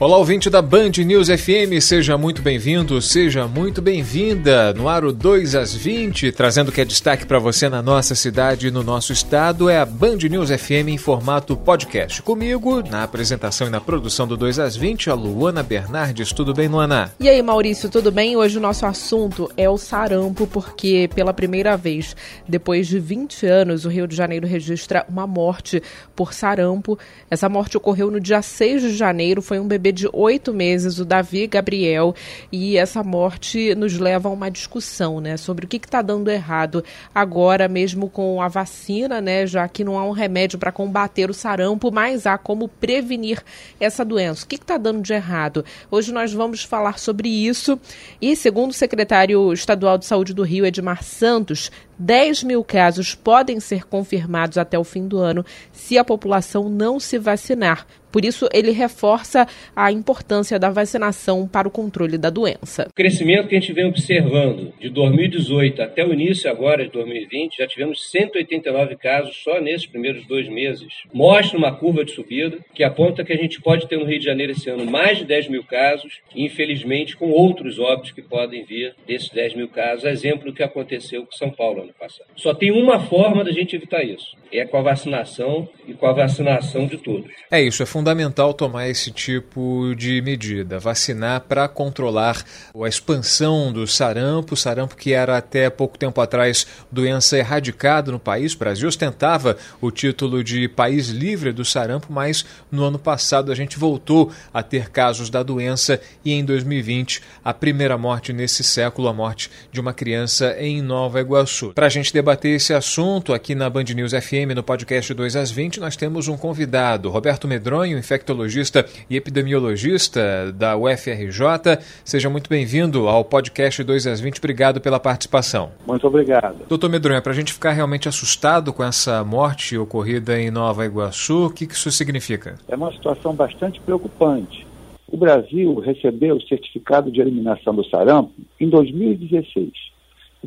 [0.00, 4.74] Olá, ouvinte da Band News FM, seja muito bem-vindo, seja muito bem-vinda.
[4.74, 8.66] No Aro 2 às 20, trazendo o que é destaque para você na nossa cidade
[8.66, 12.20] e no nosso estado, é a Band News FM em formato podcast.
[12.22, 16.32] Comigo, na apresentação e na produção do 2 às 20, a Luana Bernardes.
[16.32, 17.14] Tudo bem, Luana?
[17.20, 18.36] E aí, Maurício, tudo bem?
[18.36, 22.16] Hoje o nosso assunto é o sarampo, porque pela primeira vez,
[22.48, 25.80] depois de 20 anos, o Rio de Janeiro registra uma morte
[26.16, 26.98] por sarampo.
[27.30, 30.98] Essa morte ocorreu no dia 6 de janeiro, foi um bebê bebê de oito meses,
[30.98, 32.14] o Davi Gabriel,
[32.50, 36.82] e essa morte nos leva a uma discussão, né, sobre o que está dando errado
[37.14, 41.34] agora, mesmo com a vacina, né, já que não há um remédio para combater o
[41.34, 43.42] sarampo, mas há como prevenir
[43.78, 44.44] essa doença.
[44.44, 45.64] O que está dando de errado?
[45.90, 47.78] Hoje nós vamos falar sobre isso
[48.22, 53.60] e, segundo o secretário estadual de saúde do Rio, Edmar Santos, 10 mil casos podem
[53.60, 57.86] ser confirmados até o fim do ano se a população não se vacinar.
[58.14, 62.86] Por isso, ele reforça a importância da vacinação para o controle da doença.
[62.88, 67.56] O crescimento que a gente vem observando de 2018 até o início agora de 2020,
[67.56, 70.86] já tivemos 189 casos só nesses primeiros dois meses.
[71.12, 74.24] Mostra uma curva de subida que aponta que a gente pode ter no Rio de
[74.24, 78.64] Janeiro esse ano mais de 10 mil casos, e infelizmente com outros óbitos que podem
[78.64, 82.28] vir desses 10 mil casos, exemplo do que aconteceu com São Paulo ano passado.
[82.36, 86.12] Só tem uma forma da gente evitar isso, é com a vacinação e com a
[86.12, 87.28] vacinação de todos.
[87.50, 92.44] É isso, é fundamental fundamental tomar esse tipo de medida, vacinar para controlar
[92.78, 98.52] a expansão do sarampo, sarampo que era até pouco tempo atrás doença erradicada no país.
[98.52, 103.54] O Brasil ostentava o título de país livre do sarampo, mas no ano passado a
[103.54, 109.08] gente voltou a ter casos da doença e em 2020 a primeira morte nesse século,
[109.08, 111.72] a morte de uma criança em Nova Iguaçu.
[111.72, 115.50] Para a gente debater esse assunto aqui na Band News FM, no podcast 2 às
[115.50, 121.78] 20, nós temos um convidado, Roberto Medronho, infectologista e epidemiologista da UFRJ.
[122.04, 124.38] Seja muito bem-vindo ao podcast 2 às 20.
[124.38, 125.70] Obrigado pela participação.
[125.86, 126.66] Muito obrigado.
[126.68, 131.46] Doutor Medronha, para a gente ficar realmente assustado com essa morte ocorrida em Nova Iguaçu,
[131.46, 132.56] o que isso significa?
[132.68, 134.66] É uma situação bastante preocupante.
[135.06, 139.70] O Brasil recebeu o certificado de eliminação do sarampo em 2016.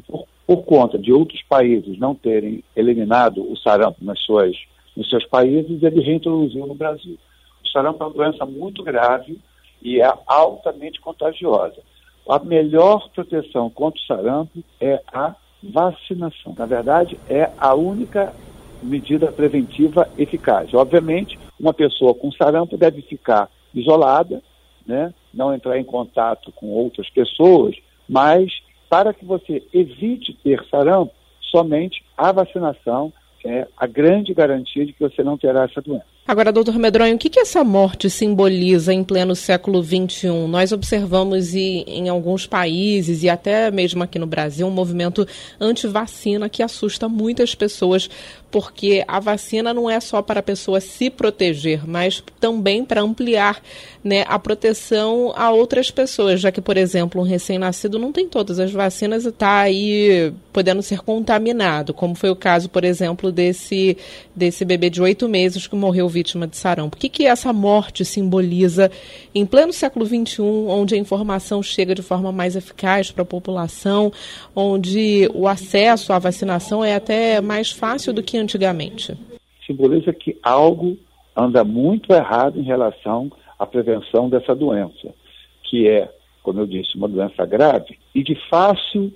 [0.06, 4.56] Por, por conta de outros países não terem eliminado o sarampo nas suas,
[4.96, 7.18] nos seus países, ele reintroduziu no Brasil.
[7.78, 9.40] Sarampo é uma doença muito grave
[9.84, 11.78] e é altamente contagiosa.
[12.28, 16.56] A melhor proteção contra o sarampo é a vacinação.
[16.58, 18.34] Na verdade, é a única
[18.82, 20.74] medida preventiva eficaz.
[20.74, 24.42] Obviamente, uma pessoa com sarampo deve ficar isolada,
[24.86, 25.14] né?
[25.32, 27.76] não entrar em contato com outras pessoas,
[28.10, 28.52] mas
[28.90, 33.14] para que você evite ter sarampo, somente a vacinação
[33.46, 36.17] é a grande garantia de que você não terá essa doença.
[36.28, 40.28] Agora, doutor Medronho, o que, que essa morte simboliza em pleno século XXI?
[40.50, 45.26] Nós observamos e, em alguns países e até mesmo aqui no Brasil um movimento
[45.58, 48.10] anti-vacina que assusta muitas pessoas,
[48.50, 53.62] porque a vacina não é só para a pessoa se proteger, mas também para ampliar
[54.04, 58.60] né, a proteção a outras pessoas, já que, por exemplo, um recém-nascido não tem todas
[58.60, 63.98] as vacinas e está aí podendo ser contaminado, como foi o caso, por exemplo, desse,
[64.36, 66.96] desse bebê de oito meses que morreu vítima de sarampo.
[66.96, 68.90] O que, que essa morte simboliza
[69.36, 74.12] em pleno século XXI, onde a informação chega de forma mais eficaz para a população,
[74.56, 79.18] onde o acesso à vacinação é até mais fácil do que antigamente?
[79.66, 80.98] Simboliza que algo
[81.36, 85.14] anda muito errado em relação à prevenção dessa doença,
[85.64, 86.12] que é,
[86.42, 89.14] como eu disse, uma doença grave e de fácil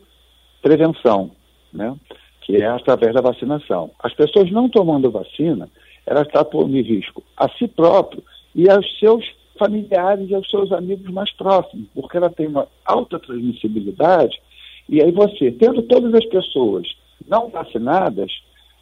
[0.62, 1.32] prevenção,
[1.74, 1.96] né?
[2.42, 3.92] que é através da vacinação.
[4.00, 5.70] As pessoas não tomando vacina,
[6.06, 9.26] ela está pondo em risco a si próprio e aos seus
[9.58, 14.42] familiares e aos seus amigos mais próximos, porque ela tem uma alta transmissibilidade.
[14.90, 16.88] E aí você, tendo todas as pessoas
[17.28, 18.32] não vacinadas,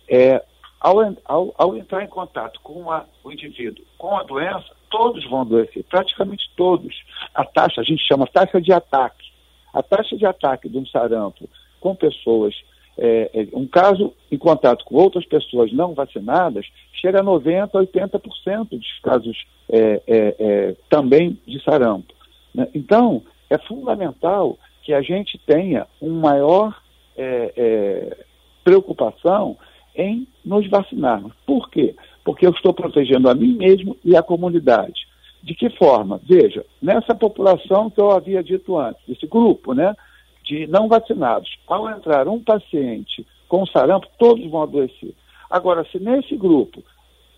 [0.09, 0.43] é,
[0.79, 5.41] ao, ao, ao, entrar em contato com a, o indivíduo com a doença, todos vão
[5.41, 6.95] adoecer, praticamente todos.
[7.33, 9.29] A taxa, a gente chama taxa de ataque.
[9.73, 11.47] A taxa de ataque de um sarampo
[11.79, 12.55] com pessoas
[13.01, 18.69] é, é, um caso em contato com outras pessoas não vacinadas chega a 90%, 80%
[18.69, 22.13] dos casos é, é, é, também de sarampo.
[22.53, 22.67] Né?
[22.75, 26.81] Então, é fundamental que a gente tenha uma maior
[27.15, 28.17] é,
[28.65, 29.57] preocupação
[29.95, 31.33] em nos vacinarmos.
[31.45, 31.95] Por quê?
[32.23, 35.07] Porque eu estou protegendo a mim mesmo e a comunidade.
[35.41, 36.19] De que forma?
[36.23, 39.95] Veja, nessa população que eu havia dito antes, esse grupo né,
[40.43, 45.13] de não vacinados, ao entrar um paciente com sarampo, todos vão adoecer.
[45.49, 46.83] Agora, se nesse grupo,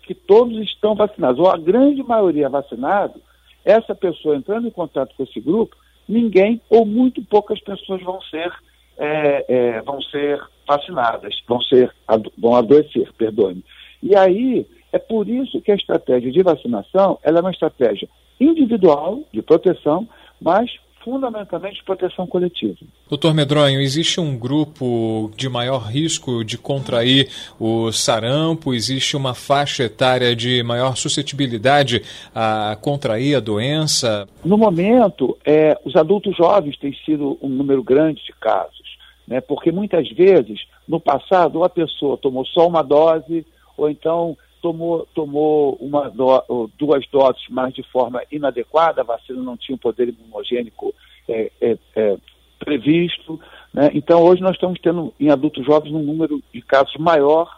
[0.02, 3.20] que todos estão vacinados, ou a grande maioria vacinado,
[3.64, 5.76] essa pessoa entrando em contato com esse grupo,
[6.08, 8.52] ninguém ou muito poucas pessoas vão ser,
[8.98, 11.92] é, é, vão ser vacinadas, vão, ser,
[12.38, 13.64] vão adoecer, perdoe-me.
[14.02, 18.08] E aí, é por isso que a estratégia de vacinação ela é uma estratégia
[18.40, 20.08] individual de proteção,
[20.40, 20.70] mas
[21.04, 22.76] fundamentalmente proteção coletiva.
[23.08, 28.72] Doutor Medronho, existe um grupo de maior risco de contrair o sarampo?
[28.72, 32.02] Existe uma faixa etária de maior suscetibilidade
[32.34, 34.28] a contrair a doença?
[34.44, 38.81] No momento, é, os adultos jovens têm sido um número grande de casos,
[39.26, 43.46] né, porque muitas vezes, no passado, a pessoa tomou só uma dose,
[43.76, 49.56] ou então tomou, tomou uma do, duas doses, mas de forma inadequada, a vacina não
[49.56, 50.94] tinha um poder imunogênico
[51.28, 52.16] é, é, é,
[52.58, 53.38] previsto.
[53.74, 53.90] Né?
[53.94, 57.50] Então, hoje nós estamos tendo em adultos jovens um número de casos maior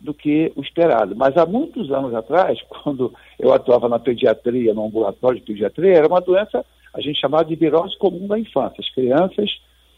[0.00, 1.14] do que o esperado.
[1.16, 6.08] Mas há muitos anos atrás, quando eu atuava na pediatria, no ambulatório de pediatria, era
[6.08, 8.80] uma doença, a gente chamava de virose comum da infância.
[8.80, 9.50] As crianças,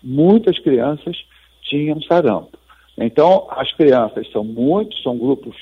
[0.02, 1.16] muitas crianças,
[1.62, 2.58] tinham sarampo.
[2.98, 5.56] Então, as crianças são muitos, são grupos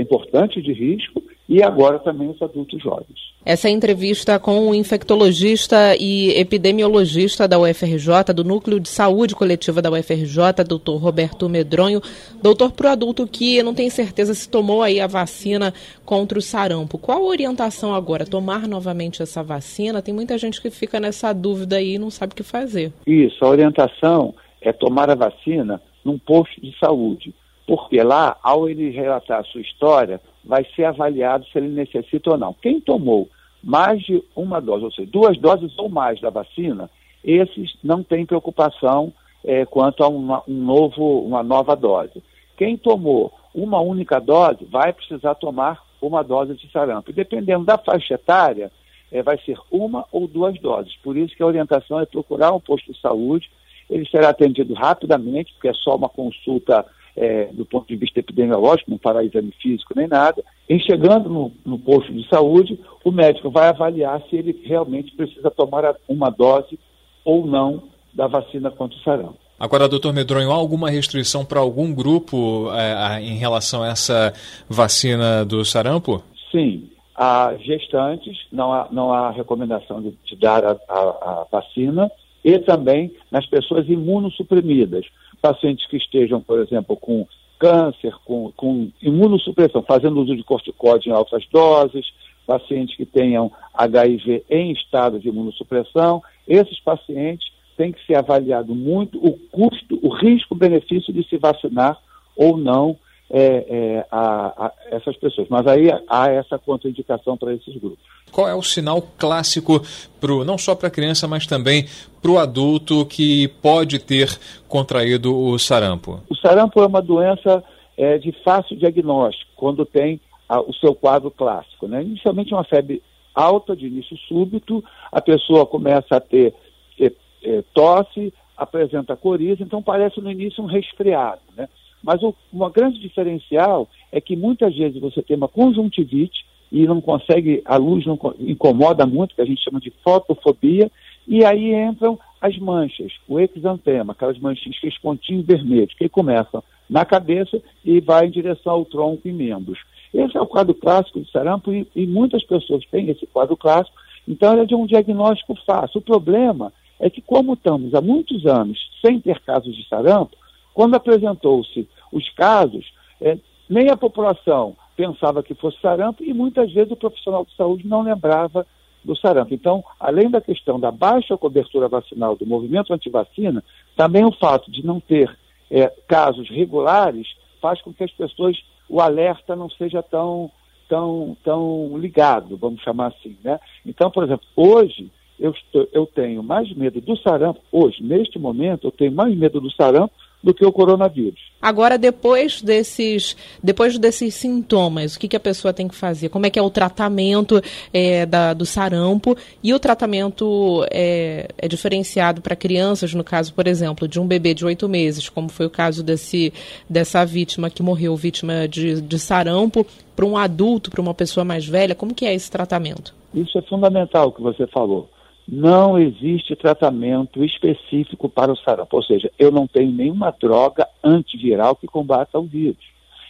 [0.00, 3.32] importantes de risco, e agora também os adultos jovens.
[3.44, 9.90] Essa entrevista com o infectologista e epidemiologista da UFRJ, do Núcleo de Saúde Coletiva da
[9.90, 12.00] UFRJ, doutor Roberto Medronho.
[12.40, 15.74] Doutor, para o adulto que não tem certeza se tomou aí a vacina
[16.04, 18.24] contra o sarampo, qual a orientação agora?
[18.24, 20.00] Tomar novamente essa vacina?
[20.00, 22.92] Tem muita gente que fica nessa dúvida aí e não sabe o que fazer.
[23.06, 27.34] Isso, a orientação é tomar a vacina num posto de saúde
[27.66, 32.38] porque lá, ao ele relatar a sua história, vai ser avaliado se ele necessita ou
[32.38, 32.52] não.
[32.54, 33.28] Quem tomou
[33.62, 36.90] mais de uma dose, ou seja, duas doses ou mais da vacina,
[37.22, 39.12] esses não têm preocupação
[39.44, 42.22] é, quanto a uma, um novo, uma nova dose.
[42.56, 47.10] Quem tomou uma única dose vai precisar tomar uma dose de sarampo.
[47.10, 48.72] E dependendo da faixa etária,
[49.10, 50.96] é, vai ser uma ou duas doses.
[51.02, 53.50] Por isso que a orientação é procurar um posto de saúde.
[53.88, 56.84] Ele será atendido rapidamente, porque é só uma consulta
[57.16, 60.42] é, do ponto de vista epidemiológico, não fará exame físico nem nada.
[60.68, 65.50] Em chegando no, no, posto de saúde, o médico vai avaliar se ele realmente precisa
[65.50, 66.78] tomar uma dose
[67.24, 67.82] ou não
[68.12, 69.36] da vacina contra o sarampo.
[69.58, 74.32] Agora, doutor Medronho, há alguma restrição para algum grupo é, em relação a essa
[74.68, 76.22] vacina do sarampo?
[76.50, 76.88] Sim.
[77.14, 82.10] Há gestantes, não há, não há recomendação de, de dar a, a, a vacina,
[82.44, 85.06] e também nas pessoas imunossuprimidas
[85.42, 87.26] pacientes que estejam, por exemplo, com
[87.58, 92.06] câncer, com, com imunossupressão, fazendo uso de corticóide em altas doses,
[92.46, 99.18] pacientes que tenham HIV em estado de imunossupressão, esses pacientes têm que ser avaliado muito
[99.18, 101.98] o custo, o risco-benefício de se vacinar
[102.36, 102.96] ou não
[103.32, 105.48] é, é, a, a essas pessoas.
[105.48, 108.04] Mas aí há essa contraindicação para esses grupos.
[108.30, 109.82] Qual é o sinal clássico,
[110.20, 111.86] pro, não só para a criança, mas também
[112.20, 114.28] para o adulto que pode ter
[114.68, 116.20] contraído o sarampo?
[116.28, 117.64] O sarampo é uma doença
[117.96, 121.88] é, de fácil diagnóstico, quando tem a, o seu quadro clássico.
[121.88, 122.02] Né?
[122.02, 123.02] Inicialmente uma febre
[123.34, 126.54] alta, de início súbito, a pessoa começa a ter
[127.00, 127.10] é,
[127.42, 131.40] é, tosse, apresenta coriza, então parece no início um resfriado.
[131.56, 131.66] Né?
[132.02, 137.00] Mas o, uma grande diferencial é que muitas vezes você tem uma conjuntivite e não
[137.00, 140.90] consegue, a luz não incomoda muito, que a gente chama de fotofobia,
[141.28, 147.04] e aí entram as manchas, o exantema, aquelas manchinhas, aqueles pontinhos vermelhos, que começam na
[147.04, 149.78] cabeça e vai em direção ao tronco e membros.
[150.12, 153.96] Esse é o quadro clássico de sarampo e, e muitas pessoas têm esse quadro clássico,
[154.26, 155.98] então é de um diagnóstico fácil.
[155.98, 160.36] O problema é que, como estamos há muitos anos sem ter casos de sarampo,
[160.72, 163.38] quando apresentou-se os casos, é,
[163.68, 168.02] nem a população pensava que fosse sarampo e muitas vezes o profissional de saúde não
[168.02, 168.66] lembrava
[169.02, 169.54] do sarampo.
[169.54, 173.64] Então, além da questão da baixa cobertura vacinal do movimento antivacina,
[173.96, 175.36] também o fato de não ter
[175.70, 177.26] é, casos regulares
[177.60, 178.56] faz com que as pessoas,
[178.88, 180.50] o alerta não seja tão,
[180.88, 183.36] tão, tão ligado, vamos chamar assim.
[183.42, 183.58] Né?
[183.86, 188.86] Então, por exemplo, hoje eu, estou, eu tenho mais medo do sarampo, hoje, neste momento,
[188.86, 190.12] eu tenho mais medo do sarampo
[190.42, 191.40] do que o coronavírus.
[191.60, 196.28] Agora, depois desses, depois desses sintomas, o que, que a pessoa tem que fazer?
[196.28, 199.36] Como é que é o tratamento é, da, do sarampo?
[199.62, 204.54] E o tratamento é, é diferenciado para crianças, no caso, por exemplo, de um bebê
[204.54, 206.52] de oito meses, como foi o caso desse,
[206.90, 211.66] dessa vítima que morreu, vítima de, de sarampo, para um adulto, para uma pessoa mais
[211.66, 213.14] velha, como que é esse tratamento?
[213.34, 215.08] isso é fundamental o que você falou.
[215.54, 221.76] Não existe tratamento específico para o sarampo, ou seja, eu não tenho nenhuma droga antiviral
[221.76, 222.82] que combata o vírus.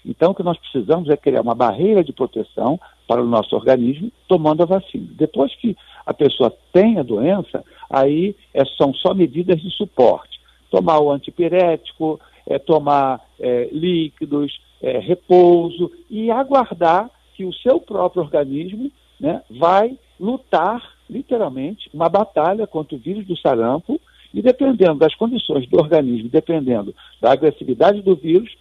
[0.07, 4.13] Então, o que nós precisamos é criar uma barreira de proteção para o nosso organismo
[4.29, 5.09] tomando a vacina.
[5.11, 5.77] Depois que
[6.07, 10.41] a pessoa tem a doença, aí é, são só medidas de suporte.
[10.71, 18.23] Tomar o antipirético, é, tomar é, líquidos, é, repouso e aguardar que o seu próprio
[18.23, 24.01] organismo né, vai lutar, literalmente, uma batalha contra o vírus do sarampo
[24.33, 28.55] e dependendo das condições do organismo, dependendo da agressividade do vírus,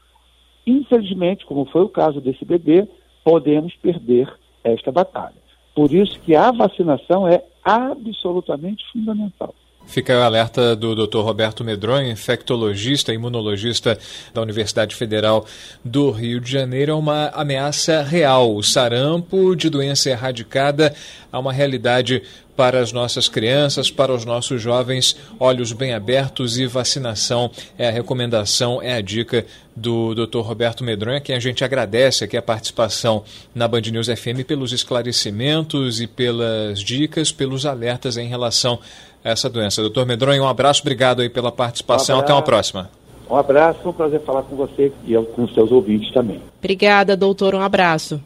[0.65, 2.87] infelizmente, como foi o caso desse bebê,
[3.23, 4.31] podemos perder
[4.63, 5.35] esta batalha.
[5.73, 9.55] Por isso que a vacinação é absolutamente fundamental.
[9.87, 11.19] Fica o alerta do Dr.
[11.19, 13.97] Roberto Medronho, infectologista e imunologista
[14.33, 15.45] da Universidade Federal
[15.83, 16.93] do Rio de Janeiro.
[16.93, 18.55] É uma ameaça real.
[18.55, 20.95] O sarampo de doença erradicada
[21.31, 22.23] é uma realidade
[22.61, 27.91] para as nossas crianças, para os nossos jovens, olhos bem abertos e vacinação é a
[27.91, 30.41] recomendação, é a dica do Dr.
[30.41, 33.23] Roberto Medronha, que a gente agradece aqui a participação
[33.55, 38.77] na Band News FM pelos esclarecimentos e pelas dicas, pelos alertas em relação
[39.23, 39.81] essa doença.
[39.81, 42.17] Doutor Medronho, um abraço, obrigado aí pela participação.
[42.17, 42.91] Um Até uma próxima.
[43.27, 46.39] Um abraço, um prazer falar com você e com os seus ouvintes também.
[46.59, 47.55] Obrigada, doutor.
[47.55, 48.21] Um abraço.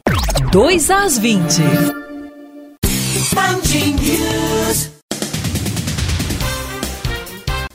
[0.52, 2.05] 2 às 20.
[3.26, 4.95] Sponge News.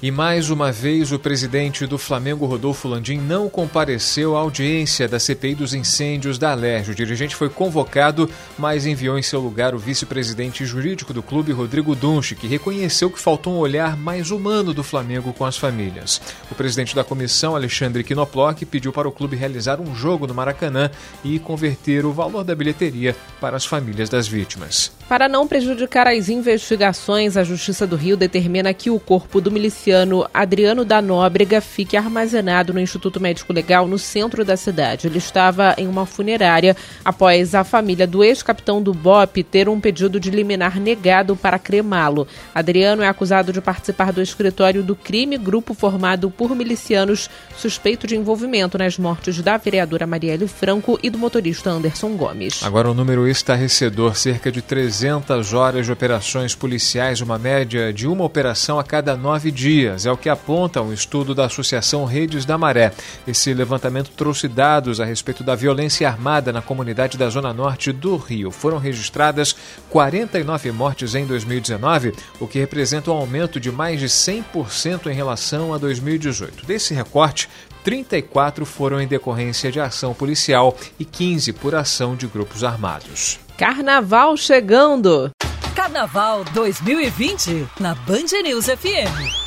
[0.03, 5.19] E mais uma vez, o presidente do Flamengo, Rodolfo Landim, não compareceu à audiência da
[5.19, 6.89] CPI dos incêndios da Alerj.
[6.89, 8.27] O dirigente foi convocado,
[8.57, 13.19] mas enviou em seu lugar o vice-presidente jurídico do clube, Rodrigo Dunche, que reconheceu que
[13.19, 16.19] faltou um olhar mais humano do Flamengo com as famílias.
[16.49, 20.89] O presidente da comissão, Alexandre Quinoploc, pediu para o clube realizar um jogo no Maracanã
[21.23, 24.91] e converter o valor da bilheteria para as famílias das vítimas.
[25.07, 29.90] Para não prejudicar as investigações, a Justiça do Rio determina que o corpo do miliciano
[30.33, 35.07] Adriano da Nóbrega fique armazenado no Instituto Médico Legal no centro da cidade.
[35.07, 40.19] Ele estava em uma funerária após a família do ex-capitão do BOP ter um pedido
[40.19, 42.27] de liminar negado para cremá-lo.
[42.53, 48.15] Adriano é acusado de participar do escritório do crime, grupo formado por milicianos suspeito de
[48.15, 52.63] envolvimento nas mortes da vereadora Marielle Franco e do motorista Anderson Gomes.
[52.63, 58.23] Agora o número estarrecedor, cerca de 300 horas de operações policiais, uma média de uma
[58.23, 62.45] operação a cada nove dias dias, é o que aponta um estudo da Associação Redes
[62.45, 62.93] da Maré.
[63.25, 68.15] Esse levantamento trouxe dados a respeito da violência armada na comunidade da Zona Norte do
[68.15, 68.51] Rio.
[68.51, 69.55] Foram registradas
[69.89, 75.73] 49 mortes em 2019, o que representa um aumento de mais de 100% em relação
[75.73, 76.63] a 2018.
[76.65, 77.49] Desse recorte,
[77.83, 83.39] 34 foram em decorrência de ação policial e 15 por ação de grupos armados.
[83.57, 85.31] Carnaval chegando!
[85.75, 89.40] Carnaval 2020 na Band News FM.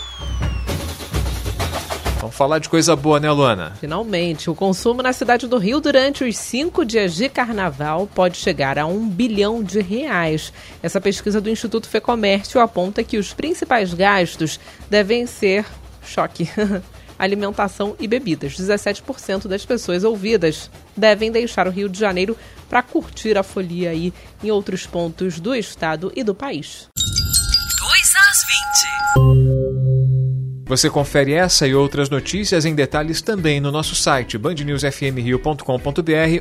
[2.25, 3.77] Vamos falar de coisa boa, né, Luana?
[3.79, 8.79] Finalmente, o consumo na cidade do Rio durante os cinco dias de carnaval pode chegar
[8.79, 10.51] a um bilhão de reais.
[10.83, 15.67] Essa pesquisa do Instituto Fecomércio aponta que os principais gastos devem ser
[16.03, 16.49] choque.
[17.19, 18.55] alimentação e bebidas.
[18.55, 22.39] 17% das pessoas ouvidas devem deixar o Rio de Janeiro
[22.71, 26.89] para curtir a folia aí em outros pontos do estado e do país.
[26.97, 28.45] 2 às
[29.69, 29.74] 20.
[30.67, 35.63] Você confere essa e outras notícias em detalhes também no nosso site bandnewsfmrio.com.br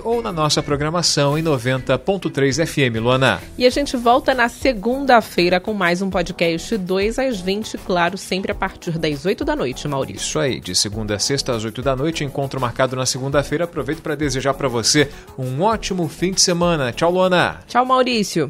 [0.01, 3.41] ou na nossa programação em 90.3 FM, Luana.
[3.57, 8.53] E a gente volta na segunda-feira com mais um podcast 2 às 20, claro, sempre
[8.53, 10.21] a partir das 8 da noite, Maurício.
[10.21, 13.65] Isso aí, de segunda a sexta às 8 da noite, encontro marcado na segunda-feira.
[13.65, 16.93] Aproveito para desejar para você um ótimo fim de semana.
[16.93, 17.59] Tchau, Luana.
[17.67, 18.49] Tchau, Maurício.